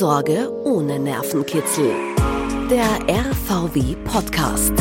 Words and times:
Vorsorge 0.00 0.50
ohne 0.64 0.98
Nervenkitzel. 0.98 1.90
Der 2.70 2.88
RVW 3.06 3.96
Podcast. 4.04 4.72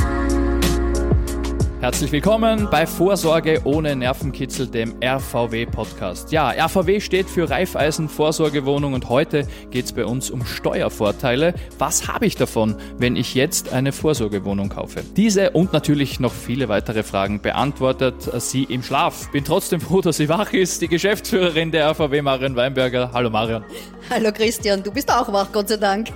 Herzlich 1.81 2.11
willkommen 2.11 2.67
bei 2.69 2.85
Vorsorge 2.85 3.61
ohne 3.63 3.95
Nervenkitzel, 3.95 4.67
dem 4.67 4.95
RVW 5.01 5.65
Podcast. 5.65 6.29
Ja, 6.29 6.49
RVW 6.49 6.99
steht 6.99 7.29
für 7.29 7.49
Raiffeisen 7.49 8.09
Vorsorgewohnung 8.09 8.91
und 8.91 9.07
heute 9.07 9.47
geht 9.71 9.85
es 9.85 9.93
bei 9.93 10.03
uns 10.03 10.29
um 10.29 10.45
Steuervorteile. 10.45 11.53
Was 11.77 12.09
habe 12.09 12.25
ich 12.25 12.35
davon, 12.35 12.75
wenn 12.97 13.15
ich 13.15 13.33
jetzt 13.33 13.71
eine 13.71 13.93
Vorsorgewohnung 13.93 14.67
kaufe? 14.67 15.03
Diese 15.15 15.51
und 15.51 15.71
natürlich 15.71 16.19
noch 16.19 16.33
viele 16.33 16.67
weitere 16.67 17.01
Fragen 17.01 17.41
beantwortet 17.41 18.29
sie 18.39 18.65
im 18.65 18.83
Schlaf. 18.83 19.31
Bin 19.31 19.45
trotzdem 19.45 19.79
froh, 19.79 20.01
dass 20.01 20.17
sie 20.17 20.27
wach 20.27 20.51
ist. 20.51 20.81
Die 20.81 20.89
Geschäftsführerin 20.89 21.71
der 21.71 21.89
RVW, 21.91 22.21
Marion 22.21 22.57
Weinberger. 22.57 23.11
Hallo 23.13 23.29
Marion. 23.29 23.63
Hallo 24.09 24.33
Christian, 24.33 24.83
du 24.83 24.91
bist 24.91 25.09
auch 25.09 25.31
wach, 25.31 25.49
Gott 25.53 25.69
sei 25.69 25.77
Dank. 25.77 26.09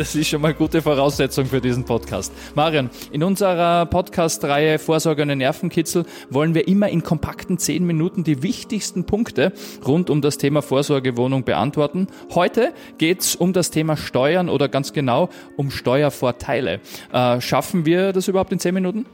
Das 0.00 0.14
ist 0.14 0.28
schon 0.28 0.40
mal 0.40 0.54
gute 0.54 0.80
Voraussetzung 0.80 1.44
für 1.44 1.60
diesen 1.60 1.84
Podcast. 1.84 2.32
Marion, 2.54 2.88
in 3.12 3.22
unserer 3.22 3.84
Podcast-Reihe 3.84 4.78
Vorsorge 4.78 5.20
und 5.20 5.36
Nervenkitzel 5.36 6.06
wollen 6.30 6.54
wir 6.54 6.66
immer 6.68 6.88
in 6.88 7.02
kompakten 7.02 7.58
zehn 7.58 7.84
Minuten 7.84 8.24
die 8.24 8.42
wichtigsten 8.42 9.04
Punkte 9.04 9.52
rund 9.86 10.08
um 10.08 10.22
das 10.22 10.38
Thema 10.38 10.62
Vorsorgewohnung 10.62 11.44
beantworten. 11.44 12.06
Heute 12.34 12.72
geht's 12.96 13.36
um 13.36 13.52
das 13.52 13.70
Thema 13.70 13.98
Steuern 13.98 14.48
oder 14.48 14.70
ganz 14.70 14.94
genau 14.94 15.28
um 15.58 15.70
Steuervorteile. 15.70 16.80
Äh, 17.12 17.42
schaffen 17.42 17.84
wir 17.84 18.14
das 18.14 18.26
überhaupt 18.26 18.52
in 18.52 18.58
zehn 18.58 18.72
Minuten? 18.72 19.04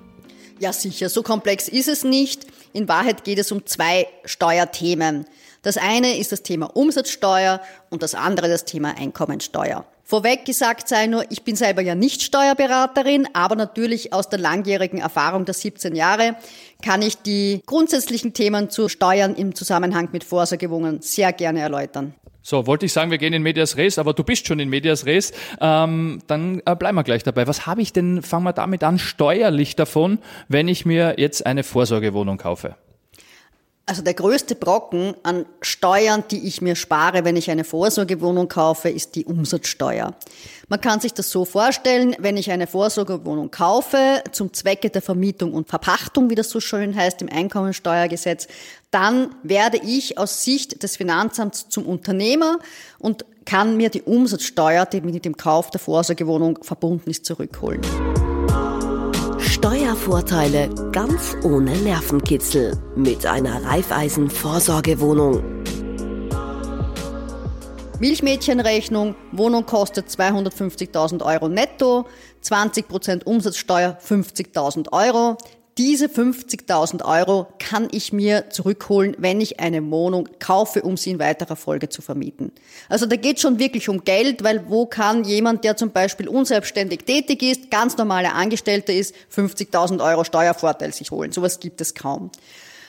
Ja, 0.61 0.73
sicher. 0.73 1.09
So 1.09 1.25
komplex 1.25 1.67
ist 1.67 1.89
es 1.89 2.05
nicht. 2.05 2.47
In 2.73 2.87
Wahrheit 2.87 3.25
geht 3.25 3.41
es 3.41 3.51
um 3.51 3.67
zwei 3.67 4.07
Steuerthemen. 4.25 5.27
Das 5.63 5.79
eine 5.79 6.17
ist 6.17 6.31
das 6.31 6.45
Thema 6.45 6.67
Umsatzsteuer 6.77 7.61
und 7.91 8.05
das 8.05 8.15
andere 8.15 8.49
das 8.49 8.67
Thema 8.67 8.97
Einkommensteuer. 8.97 9.85
Vorweg 10.09 10.45
gesagt 10.45 10.87
sei 10.87 11.09
nur, 11.09 11.25
ich 11.31 11.43
bin 11.43 11.57
selber 11.57 11.83
ja 11.83 11.97
nicht 11.97 12.23
Steuerberaterin, 12.23 13.27
aber 13.33 13.57
natürlich 13.57 14.13
aus 14.13 14.29
der 14.29 14.39
langjährigen 14.39 15.01
Erfahrung 15.01 15.45
der 15.47 15.55
17 15.55 15.97
Jahre 15.97 16.37
kann 16.81 17.03
ich 17.03 17.17
die 17.17 17.61
grundsätzlichen 17.67 18.33
Themen 18.33 18.71
zu 18.71 18.89
Steuern 18.89 19.35
im 19.35 19.57
Zusammenhang 19.57 20.11
mit 20.13 20.23
Vorsorgewohnungen 20.23 21.03
sehr 21.03 21.33
gerne 21.33 21.59
erläutern. 21.59 22.15
So, 22.41 22.69
wollte 22.69 22.87
ich 22.87 22.93
sagen, 22.93 23.11
wir 23.11 23.19
gehen 23.19 23.33
in 23.33 23.43
Medias 23.43 23.77
Res, 23.77 23.99
aber 23.99 24.15
du 24.15 24.23
bist 24.23 24.47
schon 24.47 24.61
in 24.61 24.69
Medias 24.69 25.07
Res. 25.07 25.33
Ähm, 25.61 26.21
dann 26.29 26.63
äh, 26.65 26.77
bleiben 26.77 26.95
wir 26.95 27.03
gleich 27.03 27.25
dabei. 27.25 27.49
Was 27.49 27.67
habe 27.67 27.83
ich 27.83 27.93
denn, 27.93 28.23
fangen 28.23 28.45
wir 28.45 28.53
damit 28.53 28.85
an, 28.85 29.01
steuerlich 29.01 29.75
davon, 29.75 30.21
wenn 30.47 30.69
ich 30.69 30.87
mir 30.87 31.17
jetzt 31.19 31.45
eine 31.45 31.65
Vorsorgewohnung 31.65 32.39
kaufe? 32.39 32.77
Also 33.89 34.03
der 34.03 34.15
größte 34.15 34.57
Brocken 34.57 35.15
an 35.23 35.47
Steuern, 35.61 36.25
die 36.29 36.49
ich 36.49 36.61
mir 36.61 36.75
spare, 36.75 37.25
wenn 37.25 37.37
ich 37.37 37.53
eine 37.53 37.63
Vorsorgewohnung 37.63 38.49
kaufe, 38.49 38.89
ist 38.89 39.15
die 39.15 39.25
Umsatzsteuer. 39.25 40.13
Man 40.69 40.81
kann 40.81 40.99
sich 40.99 41.15
das 41.15 41.31
so 41.31 41.45
vorstellen, 41.45 42.17
wenn 42.19 42.37
ich 42.37 42.51
eine 42.51 42.67
Vorsorgewohnung 42.67 43.53
kaufe, 43.53 44.25
zum 44.33 44.53
Zwecke 44.53 44.91
der 44.91 45.03
Vermietung 45.03 45.55
und 45.55 45.69
Verpachtung, 45.69 46.31
wie 46.31 46.35
das 46.35 46.51
so 46.51 46.59
schön 46.59 46.97
heißt 46.97 47.23
im 47.23 47.29
Einkommensteuergesetz, 47.29 48.49
dann 48.91 49.33
werde 49.45 49.79
ich 49.79 50.19
aus 50.19 50.43
Sicht 50.43 50.83
des 50.83 50.97
Finanzamts 50.97 51.69
zum 51.69 51.87
Unternehmer 51.87 52.59
und 52.99 53.25
kann 53.45 53.77
mir 53.77 53.91
die 53.91 54.03
Umsatzsteuer, 54.03 54.85
die 54.87 55.01
mit 55.01 55.25
dem 55.25 55.37
Kauf 55.37 55.71
der 55.71 55.79
Vorsorgewohnung 55.79 56.59
verbunden 56.65 57.09
ist, 57.09 57.25
zurückholen. 57.25 57.83
Steuervorteile 60.07 60.71
ganz 60.93 61.37
ohne 61.43 61.73
Nervenkitzel 61.79 62.81
mit 62.95 63.27
einer 63.27 63.65
Reifeisen 63.65 64.31
Vorsorgewohnung. 64.31 65.43
Milchmädchenrechnung, 67.99 69.17
Wohnung 69.33 69.67
kostet 69.67 70.07
250.000 70.07 71.25
Euro 71.25 71.49
netto, 71.49 72.07
20% 72.45 73.25
Umsatzsteuer 73.25 73.99
50.000 74.01 74.93
Euro. 74.93 75.39
Diese 75.79 76.07
50.000 76.07 77.05
Euro 77.05 77.49
kann 77.59 77.89
ich 77.93 78.11
mir 78.11 78.49
zurückholen, 78.49 79.15
wenn 79.19 79.43
ich 79.43 79.61
eine 79.61 79.91
Wohnung 79.91 80.27
kaufe, 80.39 80.81
um 80.81 80.97
sie 80.97 81.11
in 81.11 81.19
weiterer 81.19 81.55
Folge 81.55 81.91
zu 81.91 82.01
vermieten. 82.01 82.51
Also 82.89 83.05
da 83.05 83.17
geht 83.17 83.41
schon 83.41 83.59
wirklich 83.59 83.91
um 83.91 84.03
Geld, 84.03 84.43
weil 84.43 84.71
wo 84.71 84.87
kann 84.87 85.25
jemand, 85.25 85.65
der 85.65 85.77
zum 85.77 85.91
Beispiel 85.91 86.29
unselbstständig 86.29 87.05
tätig 87.05 87.43
ist, 87.43 87.71
ganz 87.71 87.99
normaler 87.99 88.35
Angestellter 88.35 88.95
ist, 88.95 89.15
50.000 89.35 90.03
Euro 90.03 90.25
Steuervorteil 90.25 90.95
sich 90.95 91.11
holen? 91.11 91.33
Sowas 91.33 91.61
gibt 91.61 91.83
es 91.83 91.95
kaum. 91.95 92.31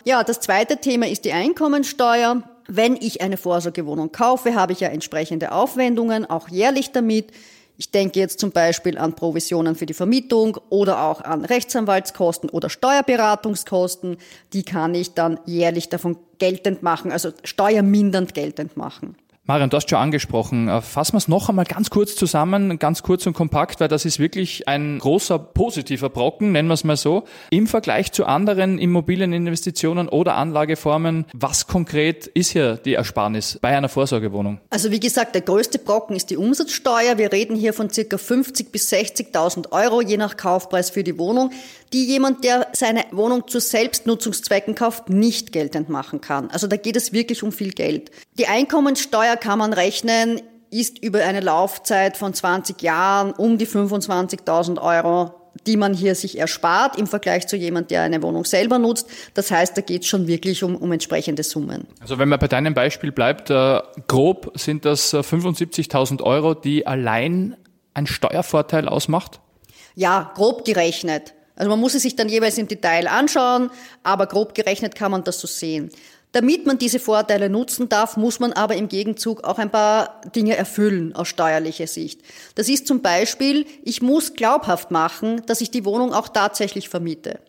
Ja, 0.06 0.24
das 0.24 0.40
zweite 0.40 0.78
Thema 0.78 1.10
ist 1.10 1.26
die 1.26 1.34
Einkommensteuer. 1.34 2.42
Wenn 2.70 2.96
ich 2.96 3.20
eine 3.20 3.36
Vorsorgewohnung 3.36 4.14
kaufe, 4.14 4.56
habe 4.56 4.72
ich 4.72 4.80
ja 4.80 4.88
entsprechende 4.88 5.52
Aufwendungen, 5.52 6.26
auch 6.26 6.48
jährlich 6.48 6.94
damit. 6.94 7.34
Ich 7.80 7.92
denke 7.92 8.20
jetzt 8.20 8.40
zum 8.40 8.52
Beispiel 8.52 8.98
an 8.98 9.14
Provisionen 9.14 9.76
für 9.76 9.86
die 9.86 9.94
Vermietung 9.94 10.58
oder 10.70 11.04
auch 11.04 11.22
an 11.22 11.46
Rechtsanwaltskosten 11.46 12.50
oder 12.50 12.70
Steuerberatungskosten. 12.72 14.18
Die 14.54 14.64
kann 14.64 14.96
ich 14.96 15.14
dann 15.14 15.40
jährlich 15.46 15.90
davon 15.90 16.18
geltend 16.40 16.82
machen, 16.82 17.12
also 17.12 17.32
steuermindernd 17.44 18.34
geltend 18.34 18.78
machen. 18.78 19.16
Marian, 19.50 19.70
du 19.70 19.78
hast 19.78 19.90
schon 19.90 19.98
angesprochen. 19.98 20.68
Äh, 20.68 20.82
fassen 20.82 21.14
wir 21.14 21.20
es 21.20 21.30
noch 21.30 21.48
einmal 21.48 21.64
ganz 21.64 21.90
kurz 21.90 22.18
zusammen, 22.18 22.80
ganz 22.80 23.02
kurz 23.02 23.26
und 23.26 23.34
kompakt, 23.34 23.80
weil 23.80 23.88
das 23.88 24.04
ist 24.04 24.20
wirklich 24.20 24.68
ein 24.68 25.00
großer 25.00 25.40
positiver 25.40 26.10
Brocken, 26.10 26.52
nennen 26.52 26.68
wir 26.68 26.74
es 26.74 26.84
mal 26.84 26.98
so. 26.98 27.24
Im 27.50 27.66
Vergleich 27.66 28.12
zu 28.12 28.26
anderen 28.26 28.78
Immobilieninvestitionen 28.78 30.10
oder 30.10 30.36
Anlageformen, 30.36 31.24
was 31.32 31.66
konkret 31.66 32.28
ist 32.28 32.52
hier 32.52 32.76
die 32.76 32.96
Ersparnis 32.96 33.58
bei 33.62 33.70
einer 33.70 33.88
Vorsorgewohnung? 33.88 34.60
Also 34.70 34.92
wie 34.92 35.00
gesagt, 35.00 35.34
der 35.34 35.44
größte 35.44 35.80
Brocken 35.80 36.18
ist 36.18 36.30
die 36.30 36.36
Umsatzsteuer. 36.36 37.18
Wir 37.18 37.32
reden 37.32 37.56
hier 37.56 37.72
von 37.72 37.90
circa 37.90 38.18
50 38.18 38.74
bis 38.74 38.92
60.000 38.92 39.72
Euro, 39.72 40.02
je 40.02 40.18
nach 40.18 40.36
Kaufpreis 40.36 40.90
für 40.90 41.06
die 41.06 41.18
Wohnung 41.18 41.52
die 41.94 42.06
jemand, 42.06 42.44
der 42.44 42.68
seine 42.74 43.06
Wohnung 43.12 43.48
zu 43.48 43.60
Selbstnutzungszwecken 43.60 44.76
kauft, 44.76 45.10
nicht 45.10 45.52
geltend 45.52 45.90
machen 45.90 46.22
kann. 46.22 46.50
Also 46.52 46.68
da 46.68 46.76
geht 46.76 46.96
es 46.96 47.14
wirklich 47.14 47.44
um 47.44 47.52
viel 47.52 47.72
Geld. 47.72 48.12
Die 48.38 48.48
Einkommensteuer 48.48 49.37
kann 49.38 49.60
man 49.60 49.74
rechnen, 49.74 50.42
ist 50.70 51.00
über 51.00 51.24
eine 51.24 51.40
Laufzeit 51.40 52.18
von 52.18 52.34
20 52.34 52.82
Jahren 52.82 53.32
um 53.32 53.58
die 53.58 53.68
25.000 53.68 54.82
Euro 54.82 55.34
die 55.66 55.78
man 55.78 55.94
hier 55.94 56.16
sich 56.16 56.38
erspart 56.38 56.98
im 56.98 57.08
Vergleich 57.08 57.48
zu 57.48 57.56
jemand, 57.56 57.92
der 57.92 58.02
eine 58.02 58.22
Wohnung 58.22 58.46
selber 58.46 58.80
nutzt. 58.80 59.08
Das 59.34 59.52
heißt, 59.52 59.78
da 59.78 59.82
geht 59.82 60.04
es 60.04 60.08
schon 60.08 60.28
wirklich 60.28 60.64
um, 60.64 60.76
um 60.76 60.92
entsprechende 60.92 61.44
Summen. 61.44 61.88
Also 62.00 62.20
wenn 62.20 62.30
man 62.30 62.40
bei 62.40 62.48
deinem 62.48 62.74
Beispiel 62.74 63.12
bleibt, 63.12 63.50
äh, 63.50 63.82
grob 64.08 64.52
sind 64.56 64.86
das 64.86 65.14
75.000 65.14 66.20
äh, 66.20 66.24
Euro, 66.24 66.54
die 66.54 66.86
allein 66.86 67.56
ein 67.94 68.08
Steuervorteil 68.08 68.88
ausmacht? 68.88 69.40
Ja, 69.96 70.32
grob 70.36 70.66
gerechnet. 70.66 71.34
Also 71.56 71.72
man 71.72 71.80
muss 71.80 71.96
es 71.96 72.04
sich 72.04 72.16
dann 72.16 72.30
jeweils 72.30 72.60
im 72.60 72.68
Detail 72.68 73.08
anschauen, 73.08 73.72
aber 74.04 74.28
grob 74.28 74.54
gerechnet 74.54 74.94
kann 74.94 75.12
man 75.12 75.24
das 75.24 75.40
so 75.40 75.48
sehen. 75.48 75.90
Damit 76.34 76.66
man 76.66 76.78
diese 76.78 77.00
Vorteile 77.00 77.50
nutzen 77.50 77.90
darf, 77.90 78.18
muss 78.18 78.40
man 78.40 78.54
aber 78.54 78.76
im 78.76 78.90
Gegenzug 78.90 79.44
auch 79.44 79.58
ein 79.58 79.72
paar 79.72 80.22
Dinge 80.36 80.58
erfüllen 80.58 81.16
aus 81.16 81.30
steuerlicher 81.30 81.88
Sicht. 81.88 82.22
Das 82.56 82.70
ist 82.70 82.86
zum 82.86 83.02
Beispiel, 83.02 83.66
ich 83.84 84.02
muss 84.02 84.34
glaubhaft 84.34 84.92
machen, 84.92 85.42
dass 85.46 85.62
ich 85.62 85.72
die 85.72 85.86
Wohnung 85.86 86.14
auch 86.14 86.28
tatsächlich 86.28 86.90
vermiete. 86.90 87.40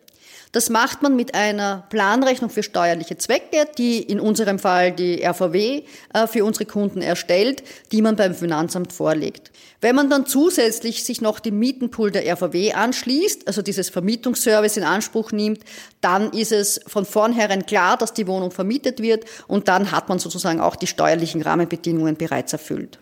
Das 0.51 0.71
macht 0.71 1.03
man 1.03 1.15
mit 1.15 1.35
einer 1.35 1.85
Planrechnung 1.91 2.49
für 2.49 2.63
steuerliche 2.63 3.17
Zwecke, 3.19 3.67
die 3.77 4.01
in 4.01 4.19
unserem 4.19 4.57
Fall 4.57 4.91
die 4.91 5.23
RVW 5.23 5.83
äh, 6.13 6.25
für 6.25 6.43
unsere 6.43 6.65
Kunden 6.65 7.03
erstellt, 7.03 7.61
die 7.91 8.01
man 8.01 8.15
beim 8.15 8.33
Finanzamt 8.33 8.91
vorlegt. 8.91 9.51
Wenn 9.79 9.95
man 9.95 10.09
dann 10.09 10.25
zusätzlich 10.25 11.03
sich 11.03 11.21
noch 11.21 11.39
den 11.39 11.59
Mietenpool 11.59 12.09
der 12.09 12.25
RVW 12.25 12.73
anschließt, 12.73 13.47
also 13.47 13.61
dieses 13.61 13.89
Vermietungsservice 13.89 14.77
in 14.77 14.83
Anspruch 14.83 15.31
nimmt, 15.31 15.63
dann 16.01 16.31
ist 16.31 16.51
es 16.51 16.81
von 16.87 17.05
vornherein 17.05 17.67
klar, 17.67 17.95
dass 17.95 18.13
die 18.13 18.25
Wohnung 18.25 18.49
vermietet 18.49 19.01
wird 19.01 19.25
und 19.47 19.67
dann 19.67 19.91
hat 19.91 20.09
man 20.09 20.17
sozusagen 20.17 20.61
auch 20.61 20.75
die 20.75 20.87
steuerlichen 20.87 21.43
Rahmenbedingungen 21.43 22.15
bereits 22.15 22.53
erfüllt. 22.53 22.97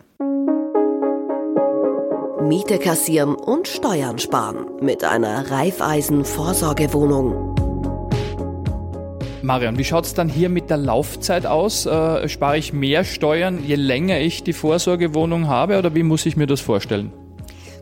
Miete 2.48 2.78
kassieren 2.78 3.34
und 3.34 3.68
Steuern 3.68 4.18
sparen 4.18 4.64
mit 4.80 5.04
einer 5.04 5.50
Reifeisen-Vorsorgewohnung. 5.50 7.54
Marion, 9.42 9.76
wie 9.76 9.84
schaut 9.84 10.06
es 10.06 10.14
dann 10.14 10.30
hier 10.30 10.48
mit 10.48 10.70
der 10.70 10.78
Laufzeit 10.78 11.44
aus? 11.44 11.84
Äh, 11.84 12.26
spare 12.30 12.56
ich 12.56 12.72
mehr 12.72 13.04
Steuern, 13.04 13.62
je 13.62 13.74
länger 13.74 14.18
ich 14.20 14.44
die 14.44 14.54
Vorsorgewohnung 14.54 15.46
habe 15.46 15.78
oder 15.78 15.94
wie 15.94 16.02
muss 16.02 16.24
ich 16.24 16.38
mir 16.38 16.46
das 16.46 16.62
vorstellen? 16.62 17.12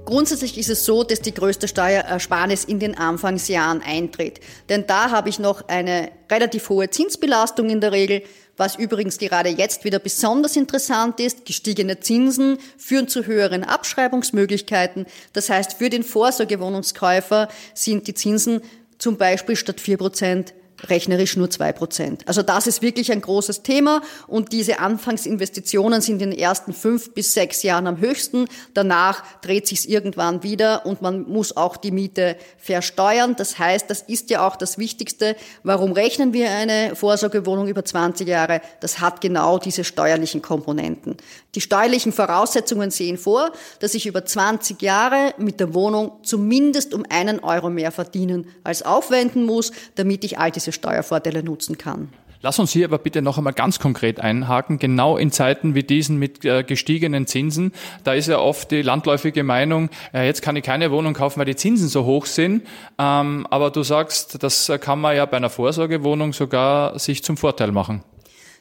Grundsätzlich 0.04 0.58
ist 0.58 0.68
es 0.68 0.84
so, 0.84 1.04
dass 1.04 1.20
die 1.20 1.34
größte 1.34 1.68
Steuersparnis 1.68 2.64
in 2.64 2.80
den 2.80 2.98
Anfangsjahren 2.98 3.82
eintritt. 3.82 4.40
Denn 4.68 4.84
da 4.88 5.12
habe 5.12 5.28
ich 5.28 5.38
noch 5.38 5.68
eine 5.68 6.10
relativ 6.28 6.70
hohe 6.70 6.90
Zinsbelastung 6.90 7.70
in 7.70 7.80
der 7.80 7.92
Regel, 7.92 8.24
was 8.56 8.76
übrigens 8.76 9.18
gerade 9.18 9.48
jetzt 9.48 9.84
wieder 9.84 9.98
besonders 9.98 10.56
interessant 10.56 11.20
ist. 11.20 11.44
Gestiegene 11.44 12.00
Zinsen 12.00 12.58
führen 12.78 13.08
zu 13.08 13.26
höheren 13.26 13.64
Abschreibungsmöglichkeiten. 13.64 15.06
Das 15.32 15.50
heißt, 15.50 15.74
für 15.74 15.90
den 15.90 16.02
Vorsorgewohnungskäufer 16.02 17.48
sind 17.74 18.06
die 18.06 18.14
Zinsen 18.14 18.62
zum 18.98 19.16
Beispiel 19.16 19.56
statt 19.56 19.80
vier 19.80 19.98
Prozent 19.98 20.54
rechnerisch 20.88 21.36
nur 21.36 21.50
zwei 21.50 21.72
Prozent. 21.72 22.22
Also 22.26 22.42
das 22.42 22.66
ist 22.66 22.82
wirklich 22.82 23.12
ein 23.12 23.20
großes 23.20 23.62
Thema 23.62 24.02
und 24.26 24.52
diese 24.52 24.78
Anfangsinvestitionen 24.78 26.00
sind 26.00 26.22
in 26.22 26.30
den 26.30 26.38
ersten 26.38 26.72
fünf 26.72 27.14
bis 27.14 27.34
sechs 27.34 27.62
Jahren 27.62 27.86
am 27.86 27.98
höchsten. 27.98 28.46
Danach 28.74 29.22
dreht 29.40 29.66
sich's 29.66 29.84
irgendwann 29.84 30.42
wieder 30.42 30.86
und 30.86 31.02
man 31.02 31.22
muss 31.28 31.56
auch 31.56 31.76
die 31.76 31.90
Miete 31.90 32.36
versteuern. 32.58 33.34
Das 33.36 33.58
heißt, 33.58 33.88
das 33.90 34.02
ist 34.02 34.30
ja 34.30 34.46
auch 34.46 34.56
das 34.56 34.78
Wichtigste. 34.78 35.36
Warum 35.62 35.92
rechnen 35.92 36.32
wir 36.32 36.50
eine 36.50 36.94
Vorsorgewohnung 36.94 37.68
über 37.68 37.84
20 37.84 38.28
Jahre? 38.28 38.60
Das 38.80 39.00
hat 39.00 39.20
genau 39.20 39.58
diese 39.58 39.84
steuerlichen 39.84 40.42
Komponenten. 40.42 41.16
Die 41.54 41.60
steuerlichen 41.60 42.12
Voraussetzungen 42.12 42.90
sehen 42.90 43.16
vor, 43.16 43.50
dass 43.80 43.94
ich 43.94 44.06
über 44.06 44.24
20 44.24 44.82
Jahre 44.82 45.34
mit 45.38 45.58
der 45.58 45.72
Wohnung 45.72 46.12
zumindest 46.22 46.92
um 46.92 47.04
einen 47.08 47.40
Euro 47.40 47.70
mehr 47.70 47.92
verdienen 47.92 48.46
als 48.62 48.82
aufwenden 48.82 49.44
muss, 49.44 49.72
damit 49.94 50.22
ich 50.24 50.38
all 50.38 50.50
diese 50.50 50.65
Steuervorteile 50.72 51.42
nutzen 51.42 51.78
kann. 51.78 52.08
Lass 52.42 52.58
uns 52.58 52.70
hier 52.70 52.86
aber 52.86 52.98
bitte 52.98 53.22
noch 53.22 53.38
einmal 53.38 53.54
ganz 53.54 53.78
konkret 53.78 54.20
einhaken. 54.20 54.78
Genau 54.78 55.16
in 55.16 55.32
Zeiten 55.32 55.74
wie 55.74 55.82
diesen 55.82 56.18
mit 56.18 56.44
äh, 56.44 56.62
gestiegenen 56.62 57.26
Zinsen, 57.26 57.72
da 58.04 58.12
ist 58.12 58.28
ja 58.28 58.38
oft 58.38 58.70
die 58.70 58.82
landläufige 58.82 59.42
Meinung, 59.42 59.90
äh, 60.12 60.26
jetzt 60.26 60.42
kann 60.42 60.54
ich 60.54 60.62
keine 60.62 60.90
Wohnung 60.90 61.14
kaufen, 61.14 61.38
weil 61.38 61.46
die 61.46 61.56
Zinsen 61.56 61.88
so 61.88 62.04
hoch 62.04 62.26
sind. 62.26 62.62
Ähm, 62.98 63.46
aber 63.50 63.70
du 63.70 63.82
sagst, 63.82 64.42
das 64.42 64.70
kann 64.80 65.00
man 65.00 65.16
ja 65.16 65.26
bei 65.26 65.38
einer 65.38 65.50
Vorsorgewohnung 65.50 66.32
sogar 66.32 66.98
sich 66.98 67.24
zum 67.24 67.36
Vorteil 67.36 67.72
machen. 67.72 68.02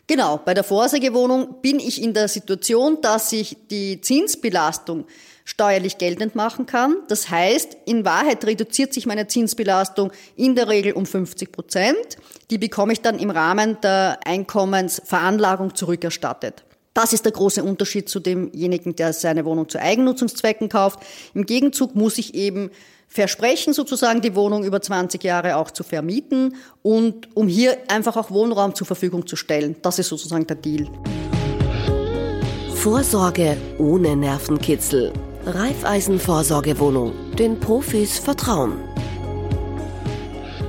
Genau, 0.07 0.37
bei 0.37 0.53
der 0.53 0.63
Vorsorgewohnung 0.63 1.61
bin 1.61 1.79
ich 1.79 2.01
in 2.01 2.13
der 2.13 2.27
Situation, 2.27 3.01
dass 3.01 3.31
ich 3.31 3.57
die 3.71 4.01
Zinsbelastung 4.01 5.05
steuerlich 5.45 5.97
geltend 5.97 6.35
machen 6.35 6.67
kann. 6.67 6.97
Das 7.07 7.29
heißt, 7.29 7.77
in 7.85 8.05
Wahrheit 8.05 8.45
reduziert 8.45 8.93
sich 8.93 9.07
meine 9.07 9.27
Zinsbelastung 9.27 10.11
in 10.35 10.55
der 10.55 10.67
Regel 10.67 10.93
um 10.93 11.05
50 11.05 11.51
Prozent. 11.51 12.17
Die 12.51 12.59
bekomme 12.59 12.93
ich 12.93 13.01
dann 13.01 13.17
im 13.17 13.31
Rahmen 13.31 13.77
der 13.81 14.19
Einkommensveranlagung 14.25 15.73
zurückerstattet. 15.75 16.63
Das 16.93 17.11
ist 17.11 17.25
der 17.25 17.33
große 17.33 17.63
Unterschied 17.63 18.07
zu 18.07 18.19
demjenigen, 18.19 18.95
der 18.95 19.11
seine 19.11 19.43
Wohnung 19.43 19.69
zu 19.69 19.79
Eigennutzungszwecken 19.81 20.69
kauft. 20.69 20.99
Im 21.33 21.45
Gegenzug 21.45 21.93
muss 21.95 22.17
ich 22.17 22.35
eben 22.35 22.71
versprechen, 23.15 23.73
sozusagen 23.73 24.21
die 24.21 24.35
Wohnung 24.35 24.65
über 24.65 24.81
20 24.81 25.23
Jahre 25.23 25.55
auch 25.55 25.71
zu 25.71 25.83
vermieten 25.83 26.55
und 26.83 27.29
um 27.35 27.47
hier 27.47 27.77
einfach 27.87 28.17
auch 28.17 28.29
Wohnraum 28.29 28.75
zur 28.75 28.85
Verfügung 28.85 29.25
zu 29.25 29.37
stellen. 29.37 29.77
Das 29.81 29.99
ist 29.99 30.09
sozusagen 30.09 30.45
der 30.45 30.57
Deal. 30.57 30.87
Vorsorge 32.75 33.57
ohne 33.79 34.15
Nervenkitzel. 34.15 35.13
Raiffeisen 35.45 36.19
Vorsorgewohnung. 36.19 37.13
Den 37.39 37.59
Profis 37.59 38.19
vertrauen. 38.19 38.94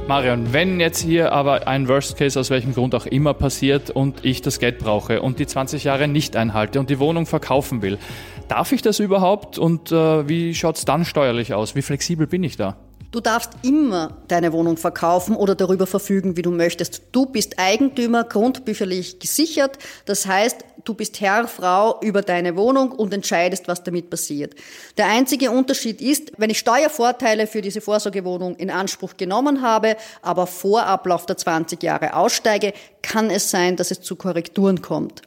Marion, 0.08 0.52
wenn 0.52 0.78
jetzt 0.78 1.00
hier 1.00 1.32
aber 1.32 1.66
ein 1.66 1.88
Worst 1.88 2.16
Case 2.16 2.38
aus 2.38 2.48
welchem 2.48 2.74
Grund 2.74 2.94
auch 2.94 3.06
immer 3.06 3.34
passiert 3.34 3.90
und 3.90 4.24
ich 4.24 4.40
das 4.40 4.60
Geld 4.60 4.78
brauche 4.78 5.20
und 5.20 5.40
die 5.40 5.48
20 5.48 5.82
Jahre 5.82 6.06
nicht 6.06 6.36
einhalte 6.36 6.78
und 6.78 6.90
die 6.90 7.00
Wohnung 7.00 7.26
verkaufen 7.26 7.82
will, 7.82 7.98
darf 8.46 8.70
ich 8.70 8.82
das 8.82 9.00
überhaupt 9.00 9.58
und 9.58 9.90
äh, 9.90 10.28
wie 10.28 10.54
schaut 10.54 10.76
es 10.76 10.84
dann 10.84 11.04
steuerlich 11.04 11.54
aus? 11.54 11.74
Wie 11.74 11.82
flexibel 11.82 12.28
bin 12.28 12.44
ich 12.44 12.56
da? 12.56 12.76
Du 13.10 13.20
darfst 13.20 13.50
immer 13.62 14.18
deine 14.28 14.52
Wohnung 14.52 14.76
verkaufen 14.76 15.34
oder 15.34 15.56
darüber 15.56 15.88
verfügen, 15.88 16.36
wie 16.36 16.42
du 16.42 16.52
möchtest. 16.52 17.02
Du 17.10 17.26
bist 17.26 17.58
Eigentümer, 17.58 18.22
grundbücherlich 18.22 19.18
gesichert. 19.18 19.78
Das 20.04 20.26
heißt, 20.26 20.64
du 20.86 20.94
bist 20.94 21.20
Herr, 21.20 21.46
Frau 21.48 22.00
über 22.00 22.22
deine 22.22 22.56
Wohnung 22.56 22.92
und 22.92 23.12
entscheidest, 23.12 23.68
was 23.68 23.82
damit 23.82 24.08
passiert. 24.08 24.54
Der 24.96 25.08
einzige 25.08 25.50
Unterschied 25.50 26.00
ist, 26.00 26.32
wenn 26.38 26.48
ich 26.48 26.58
Steuervorteile 26.58 27.46
für 27.46 27.60
diese 27.60 27.80
Vorsorgewohnung 27.80 28.56
in 28.56 28.70
Anspruch 28.70 29.16
genommen 29.16 29.60
habe, 29.60 29.96
aber 30.22 30.46
vor 30.46 30.86
Ablauf 30.86 31.26
der 31.26 31.36
20 31.36 31.82
Jahre 31.82 32.14
aussteige, 32.14 32.72
kann 33.02 33.30
es 33.30 33.50
sein, 33.50 33.76
dass 33.76 33.90
es 33.90 34.00
zu 34.00 34.16
Korrekturen 34.16 34.80
kommt. 34.80 35.22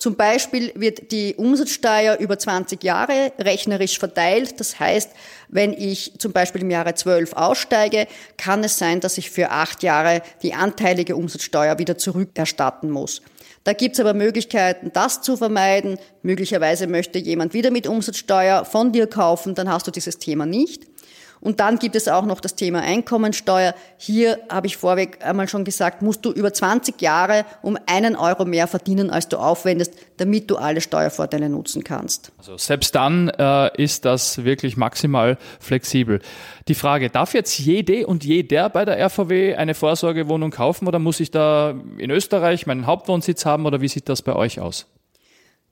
Zum 0.00 0.16
Beispiel 0.16 0.72
wird 0.74 1.12
die 1.12 1.34
Umsatzsteuer 1.34 2.16
über 2.16 2.38
20 2.38 2.82
Jahre 2.82 3.32
rechnerisch 3.38 3.98
verteilt. 3.98 4.58
Das 4.58 4.80
heißt, 4.80 5.10
wenn 5.48 5.74
ich 5.74 6.14
zum 6.16 6.32
Beispiel 6.32 6.62
im 6.62 6.70
Jahre 6.70 6.94
12 6.94 7.34
aussteige, 7.34 8.06
kann 8.38 8.64
es 8.64 8.78
sein, 8.78 9.00
dass 9.00 9.18
ich 9.18 9.30
für 9.30 9.50
acht 9.50 9.82
Jahre 9.82 10.22
die 10.42 10.54
anteilige 10.54 11.16
Umsatzsteuer 11.16 11.78
wieder 11.78 11.98
zurückerstatten 11.98 12.90
muss. 12.90 13.20
Da 13.64 13.74
gibt's 13.74 14.00
aber 14.00 14.14
Möglichkeiten, 14.14 14.90
das 14.94 15.20
zu 15.20 15.36
vermeiden. 15.36 15.98
Möglicherweise 16.22 16.86
möchte 16.86 17.18
jemand 17.18 17.52
wieder 17.52 17.70
mit 17.70 17.86
Umsatzsteuer 17.86 18.64
von 18.64 18.92
dir 18.92 19.06
kaufen, 19.06 19.54
dann 19.54 19.70
hast 19.70 19.86
du 19.86 19.90
dieses 19.90 20.16
Thema 20.16 20.46
nicht. 20.46 20.86
Und 21.40 21.60
dann 21.60 21.78
gibt 21.78 21.96
es 21.96 22.06
auch 22.08 22.24
noch 22.24 22.40
das 22.40 22.54
Thema 22.54 22.80
Einkommensteuer. 22.80 23.74
Hier 23.96 24.38
habe 24.50 24.66
ich 24.66 24.76
vorweg 24.76 25.24
einmal 25.24 25.48
schon 25.48 25.64
gesagt, 25.64 26.02
musst 26.02 26.24
du 26.24 26.32
über 26.32 26.52
20 26.52 27.00
Jahre 27.00 27.46
um 27.62 27.78
einen 27.86 28.14
Euro 28.14 28.44
mehr 28.44 28.66
verdienen, 28.66 29.10
als 29.10 29.28
du 29.28 29.38
aufwendest, 29.38 29.94
damit 30.18 30.50
du 30.50 30.56
alle 30.56 30.80
Steuervorteile 30.80 31.48
nutzen 31.48 31.82
kannst. 31.82 32.32
Also 32.38 32.58
selbst 32.58 32.94
dann 32.94 33.28
äh, 33.30 33.82
ist 33.82 34.04
das 34.04 34.44
wirklich 34.44 34.76
maximal 34.76 35.38
flexibel. 35.60 36.20
Die 36.68 36.74
Frage, 36.74 37.08
darf 37.08 37.32
jetzt 37.32 37.58
jede 37.58 38.06
und 38.06 38.24
jeder 38.24 38.68
bei 38.68 38.84
der 38.84 38.98
RVW 38.98 39.54
eine 39.54 39.74
Vorsorgewohnung 39.74 40.50
kaufen 40.50 40.86
oder 40.86 40.98
muss 40.98 41.20
ich 41.20 41.30
da 41.30 41.74
in 41.96 42.10
Österreich 42.10 42.66
meinen 42.66 42.86
Hauptwohnsitz 42.86 43.46
haben 43.46 43.64
oder 43.64 43.80
wie 43.80 43.88
sieht 43.88 44.08
das 44.08 44.22
bei 44.22 44.34
euch 44.34 44.60
aus? 44.60 44.86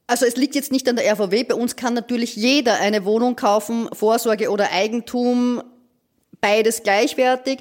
Also 0.08 0.25
es 0.25 0.37
liegt 0.37 0.55
jetzt 0.55 0.72
nicht 0.72 0.88
an 0.88 0.96
der 0.96 1.12
RVW. 1.12 1.44
Bei 1.44 1.55
uns 1.55 1.76
kann 1.76 1.93
natürlich 1.93 2.34
jeder 2.34 2.81
eine 2.81 3.05
Wohnung 3.05 3.37
kaufen, 3.37 3.90
Vorsorge 3.93 4.50
oder 4.50 4.72
Eigentum, 4.72 5.62
beides 6.40 6.82
gleichwertig. 6.82 7.58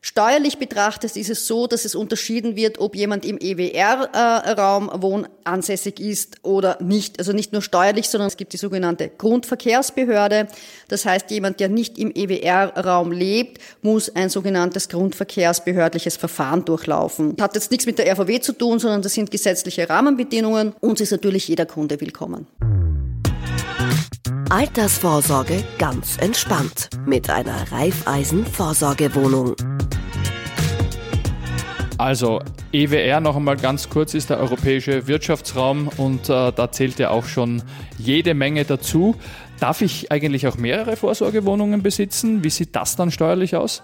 Steuerlich 0.00 0.58
betrachtet 0.58 1.16
ist 1.16 1.30
es 1.30 1.46
so, 1.46 1.66
dass 1.66 1.84
es 1.84 1.94
unterschieden 1.94 2.54
wird, 2.54 2.78
ob 2.78 2.94
jemand 2.94 3.24
im 3.24 3.38
EWR-Raum 3.38 4.90
wohnansässig 4.94 5.98
ist 5.98 6.36
oder 6.42 6.78
nicht. 6.80 7.18
Also 7.18 7.32
nicht 7.32 7.52
nur 7.52 7.60
steuerlich, 7.60 8.08
sondern 8.08 8.28
es 8.28 8.36
gibt 8.36 8.52
die 8.52 8.56
sogenannte 8.56 9.08
Grundverkehrsbehörde. 9.08 10.46
Das 10.88 11.04
heißt, 11.04 11.30
jemand, 11.30 11.58
der 11.58 11.68
nicht 11.68 11.98
im 11.98 12.12
EWR-Raum 12.14 13.10
lebt, 13.10 13.60
muss 13.82 14.14
ein 14.14 14.30
sogenanntes 14.30 14.88
grundverkehrsbehördliches 14.88 16.16
Verfahren 16.16 16.64
durchlaufen. 16.64 17.36
Hat 17.40 17.54
jetzt 17.54 17.70
nichts 17.70 17.86
mit 17.86 17.98
der 17.98 18.06
RVW 18.12 18.40
zu 18.40 18.52
tun, 18.52 18.78
sondern 18.78 19.02
das 19.02 19.14
sind 19.14 19.30
gesetzliche 19.30 19.88
Rahmenbedingungen. 19.88 20.74
Uns 20.80 21.00
ist 21.00 21.10
natürlich 21.10 21.48
jeder 21.48 21.66
Kunde 21.66 22.00
willkommen. 22.00 22.46
Altersvorsorge 24.48 25.64
ganz 25.76 26.18
entspannt 26.18 26.90
mit 27.04 27.28
einer 27.30 27.72
Raiffeisen-Vorsorgewohnung. 27.72 29.56
Also 31.98 32.40
EWR 32.72 33.20
noch 33.20 33.34
einmal 33.34 33.56
ganz 33.56 33.90
kurz 33.90 34.14
ist 34.14 34.30
der 34.30 34.38
europäische 34.38 35.08
Wirtschaftsraum 35.08 35.88
und 35.96 36.28
äh, 36.28 36.52
da 36.52 36.70
zählt 36.70 37.00
ja 37.00 37.10
auch 37.10 37.24
schon 37.24 37.62
jede 37.98 38.34
Menge 38.34 38.64
dazu. 38.64 39.16
Darf 39.58 39.80
ich 39.80 40.12
eigentlich 40.12 40.46
auch 40.46 40.56
mehrere 40.56 40.96
Vorsorgewohnungen 40.96 41.82
besitzen? 41.82 42.44
Wie 42.44 42.50
sieht 42.50 42.76
das 42.76 42.94
dann 42.94 43.10
steuerlich 43.10 43.56
aus? 43.56 43.82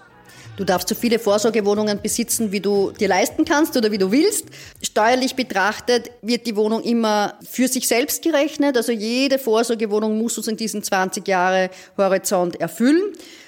Du 0.55 0.63
darfst 0.63 0.87
so 0.87 0.95
viele 0.95 1.17
Vorsorgewohnungen 1.17 1.99
besitzen, 2.01 2.51
wie 2.51 2.59
du 2.59 2.91
dir 2.91 3.07
leisten 3.07 3.43
kannst 3.43 3.75
oder 3.75 3.91
wie 3.91 3.97
du 3.97 4.11
willst. 4.11 4.45
Steuerlich 4.83 5.35
betrachtet 5.35 6.11
wird 6.21 6.45
die 6.45 6.55
Wohnung 6.55 6.83
immer 6.83 7.33
für 7.49 7.67
sich 7.67 7.87
selbst 7.87 8.21
gerechnet. 8.21 8.77
Also 8.77 8.91
jede 8.91 9.39
Vorsorgewohnung 9.39 10.19
muss 10.19 10.37
uns 10.37 10.47
in 10.47 10.57
diesen 10.57 10.83
20 10.83 11.27
Jahre 11.27 11.71
Horizont 11.97 12.61
erfüllen. 12.61 13.01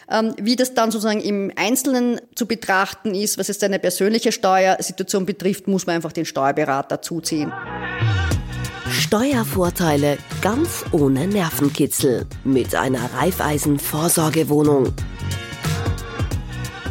Ähm, 0.10 0.34
wie 0.40 0.56
das 0.56 0.74
dann 0.74 0.92
sozusagen 0.92 1.22
im 1.22 1.52
Einzelnen 1.56 2.22
zu 2.36 2.46
betrachten 2.46 3.16
ist, 3.16 3.38
was 3.38 3.48
jetzt 3.48 3.64
eine 3.64 3.80
persönliche 3.80 4.32
Steuersituation 4.32 5.26
betrifft, 5.26 5.68
muss 5.68 5.88
man 5.88 5.96
einfach 5.96 6.12
den 6.12 6.26
Steuerberater 6.26 7.02
zuziehen. 7.02 7.52
Steuervorteile 8.92 10.18
ganz 10.42 10.86
ohne 10.92 11.28
Nervenkitzel 11.28 12.26
mit 12.44 12.76
einer 12.76 13.10
Reifeisen-Vorsorgewohnung. 13.16 14.94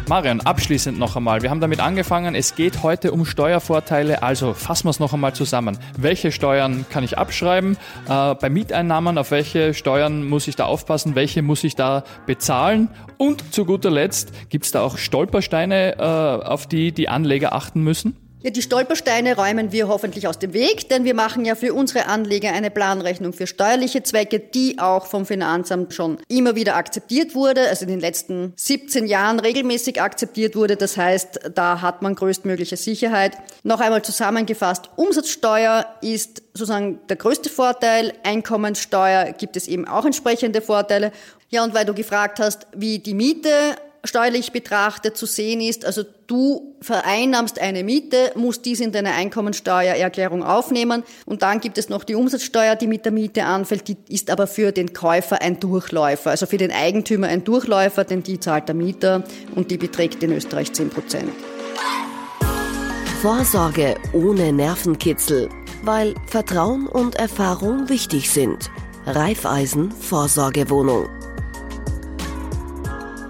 Marian, 0.06 0.42
abschließend 0.42 0.98
noch 0.98 1.16
einmal. 1.16 1.40
Wir 1.40 1.48
haben 1.48 1.60
damit 1.60 1.80
angefangen. 1.80 2.34
Es 2.34 2.54
geht 2.54 2.82
heute 2.82 3.10
um 3.10 3.24
Steuervorteile. 3.24 4.22
Also 4.22 4.52
fassen 4.52 4.84
wir 4.84 4.90
es 4.90 5.00
noch 5.00 5.14
einmal 5.14 5.34
zusammen. 5.34 5.78
Welche 5.96 6.30
Steuern 6.30 6.84
kann 6.90 7.04
ich 7.04 7.16
abschreiben? 7.16 7.78
Äh, 8.06 8.34
bei 8.34 8.50
Mieteinnahmen, 8.50 9.16
auf 9.16 9.30
welche 9.30 9.72
Steuern 9.72 10.28
muss 10.28 10.46
ich 10.46 10.56
da 10.56 10.66
aufpassen? 10.66 11.14
Welche 11.14 11.40
muss 11.40 11.64
ich 11.64 11.74
da 11.74 12.04
bezahlen? 12.26 12.90
Und 13.16 13.54
zu 13.54 13.64
guter 13.64 13.90
Letzt, 13.90 14.50
gibt 14.50 14.66
es 14.66 14.72
da 14.72 14.82
auch 14.82 14.98
Stolpersteine, 14.98 15.96
äh, 15.96 16.02
auf 16.02 16.66
die 16.66 16.92
die 16.92 17.08
Anleger 17.08 17.54
achten 17.54 17.82
müssen? 17.82 18.23
Ja, 18.44 18.50
die 18.50 18.60
Stolpersteine 18.60 19.36
räumen 19.36 19.72
wir 19.72 19.88
hoffentlich 19.88 20.28
aus 20.28 20.38
dem 20.38 20.52
Weg, 20.52 20.90
denn 20.90 21.04
wir 21.04 21.14
machen 21.14 21.46
ja 21.46 21.54
für 21.54 21.72
unsere 21.72 22.08
Anleger 22.08 22.52
eine 22.52 22.70
Planrechnung 22.70 23.32
für 23.32 23.46
steuerliche 23.46 24.02
Zwecke, 24.02 24.38
die 24.38 24.78
auch 24.78 25.06
vom 25.06 25.24
Finanzamt 25.24 25.94
schon 25.94 26.18
immer 26.28 26.54
wieder 26.54 26.76
akzeptiert 26.76 27.34
wurde, 27.34 27.66
also 27.66 27.84
in 27.84 27.88
den 27.88 28.00
letzten 28.00 28.52
17 28.56 29.06
Jahren 29.06 29.40
regelmäßig 29.40 30.02
akzeptiert 30.02 30.56
wurde. 30.56 30.76
Das 30.76 30.98
heißt, 30.98 31.52
da 31.54 31.80
hat 31.80 32.02
man 32.02 32.16
größtmögliche 32.16 32.76
Sicherheit. 32.76 33.38
Noch 33.62 33.80
einmal 33.80 34.02
zusammengefasst, 34.02 34.90
Umsatzsteuer 34.96 35.86
ist 36.02 36.42
sozusagen 36.52 36.98
der 37.08 37.16
größte 37.16 37.48
Vorteil, 37.48 38.12
Einkommenssteuer 38.24 39.32
gibt 39.32 39.56
es 39.56 39.68
eben 39.68 39.88
auch 39.88 40.04
entsprechende 40.04 40.60
Vorteile. 40.60 41.12
Ja, 41.48 41.64
und 41.64 41.72
weil 41.72 41.86
du 41.86 41.94
gefragt 41.94 42.40
hast, 42.40 42.66
wie 42.76 42.98
die 42.98 43.14
Miete 43.14 43.50
steuerlich 44.04 44.52
betrachtet 44.52 45.16
zu 45.16 45.26
sehen 45.26 45.60
ist, 45.60 45.84
also 45.84 46.02
du 46.26 46.76
vereinnahmst 46.80 47.58
eine 47.58 47.82
Miete, 47.82 48.32
musst 48.34 48.64
dies 48.64 48.80
in 48.80 48.92
deine 48.92 49.12
Einkommensteuererklärung 49.14 50.42
aufnehmen 50.42 51.02
und 51.24 51.42
dann 51.42 51.60
gibt 51.60 51.78
es 51.78 51.88
noch 51.88 52.04
die 52.04 52.14
Umsatzsteuer, 52.14 52.76
die 52.76 52.86
mit 52.86 53.04
der 53.04 53.12
Miete 53.12 53.44
anfällt, 53.44 53.88
die 53.88 53.96
ist 54.08 54.30
aber 54.30 54.46
für 54.46 54.72
den 54.72 54.92
Käufer 54.92 55.40
ein 55.40 55.58
Durchläufer, 55.58 56.30
also 56.30 56.46
für 56.46 56.58
den 56.58 56.70
Eigentümer 56.70 57.28
ein 57.28 57.44
Durchläufer, 57.44 58.04
denn 58.04 58.22
die 58.22 58.38
zahlt 58.38 58.68
der 58.68 58.74
Mieter 58.74 59.24
und 59.54 59.70
die 59.70 59.78
beträgt 59.78 60.22
in 60.22 60.32
Österreich 60.32 60.72
10 60.72 60.90
Prozent. 60.90 61.30
Vorsorge 63.22 63.94
ohne 64.12 64.52
Nervenkitzel, 64.52 65.48
weil 65.82 66.14
Vertrauen 66.26 66.86
und 66.86 67.14
Erfahrung 67.14 67.88
wichtig 67.88 68.30
sind. 68.30 68.70
Raiffeisen 69.06 69.92
Vorsorgewohnung. 69.92 71.08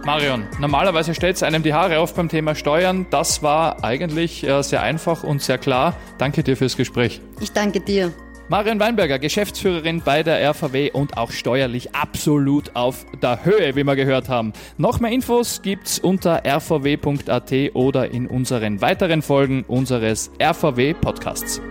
Marion, 0.04 0.46
normalerweise 0.60 1.14
stellt 1.14 1.36
es 1.36 1.42
einem 1.42 1.62
die 1.62 1.72
Haare 1.72 1.98
auf 1.98 2.14
beim 2.14 2.28
Thema 2.28 2.54
Steuern. 2.54 3.06
Das 3.08 3.42
war 3.42 3.82
eigentlich 3.82 4.44
äh, 4.46 4.62
sehr 4.62 4.82
einfach 4.82 5.24
und 5.24 5.40
sehr 5.40 5.56
klar. 5.56 5.96
Danke 6.18 6.42
dir 6.42 6.56
fürs 6.58 6.76
Gespräch. 6.76 7.22
Ich 7.40 7.52
danke 7.52 7.80
dir. 7.80 8.12
Marion 8.50 8.78
Weinberger, 8.78 9.18
Geschäftsführerin 9.18 10.02
bei 10.04 10.22
der 10.22 10.50
RVW 10.50 10.90
und 10.90 11.16
auch 11.16 11.30
steuerlich 11.30 11.94
absolut 11.94 12.76
auf 12.76 13.06
der 13.22 13.46
Höhe, 13.46 13.74
wie 13.74 13.84
wir 13.84 13.96
gehört 13.96 14.28
haben. 14.28 14.52
Noch 14.76 15.00
mehr 15.00 15.10
Infos 15.10 15.62
gibt's 15.62 15.98
unter 15.98 16.42
rvw.at 16.44 17.52
oder 17.72 18.10
in 18.10 18.26
unseren 18.26 18.82
weiteren 18.82 19.22
Folgen 19.22 19.64
unseres 19.66 20.30
RVW 20.38 20.92
Podcasts. 20.92 21.62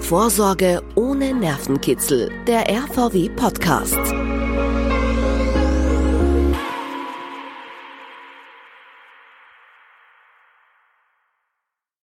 Vorsorge 0.00 0.82
ohne 0.96 1.32
Nervenkitzel, 1.32 2.32
der 2.48 2.68
RVW 2.68 3.28
Podcast. 3.28 4.00